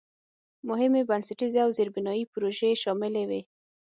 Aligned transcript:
مهمې 0.69 1.01
بنسټیزې 1.09 1.59
او 1.65 1.69
زېربنایي 1.77 2.23
پروژې 2.33 2.71
شاملې 2.83 3.23
وې. 3.29 3.41